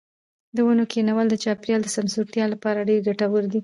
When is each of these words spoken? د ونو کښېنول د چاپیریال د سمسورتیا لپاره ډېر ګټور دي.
د 0.55 0.57
ونو 0.65 0.83
کښېنول 0.91 1.27
د 1.29 1.35
چاپیریال 1.43 1.81
د 1.83 1.89
سمسورتیا 1.97 2.45
لپاره 2.53 2.87
ډېر 2.89 2.99
ګټور 3.07 3.43
دي. 3.51 3.59